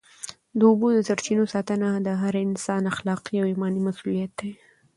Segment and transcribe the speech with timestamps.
[0.57, 4.51] د اوبو د سرچینو ساتنه د هر انسان اخلاقي او ایماني مسؤلیت دی.